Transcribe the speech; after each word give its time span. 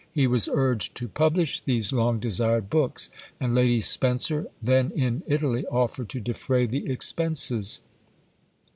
He 0.11 0.25
was 0.25 0.49
urged 0.51 0.95
to 0.95 1.07
publish 1.07 1.59
these 1.59 1.93
long 1.93 2.19
desired 2.19 2.71
books; 2.71 3.11
and 3.39 3.53
Lady 3.53 3.81
Spencer, 3.81 4.47
then 4.59 4.89
in 4.89 5.21
Italy, 5.27 5.63
offered 5.67 6.09
to 6.09 6.19
defray 6.19 6.65
the 6.65 6.91
expenses. 6.91 7.79